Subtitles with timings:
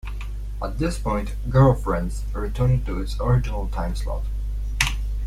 [0.63, 4.23] At this point, "Girlfriends" returned to its original time slot.